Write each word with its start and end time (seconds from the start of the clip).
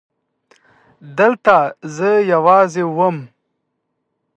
دلته 1.19 1.57
زه 1.95 2.09
يوازې 2.33 2.83
وم. 2.97 3.17